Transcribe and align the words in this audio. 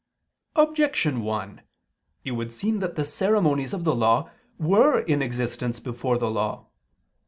Objection 0.55 1.21
1: 1.21 1.61
It 2.23 2.31
would 2.31 2.51
seem 2.51 2.79
that 2.79 2.95
the 2.95 3.05
ceremonies 3.05 3.71
of 3.71 3.83
the 3.83 3.93
Law 3.93 4.31
were 4.57 5.01
in 5.01 5.21
existence 5.21 5.79
before 5.79 6.17
the 6.17 6.31
Law. 6.31 6.65